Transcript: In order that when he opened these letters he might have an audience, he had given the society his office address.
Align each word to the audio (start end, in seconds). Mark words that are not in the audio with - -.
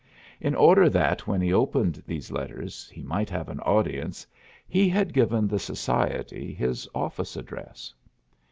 In 0.39 0.55
order 0.55 0.89
that 0.89 1.27
when 1.27 1.41
he 1.41 1.53
opened 1.53 2.01
these 2.07 2.31
letters 2.31 2.89
he 2.91 3.03
might 3.03 3.29
have 3.29 3.49
an 3.49 3.59
audience, 3.59 4.25
he 4.67 4.89
had 4.89 5.13
given 5.13 5.47
the 5.47 5.59
society 5.59 6.55
his 6.55 6.89
office 6.95 7.35
address. 7.35 7.93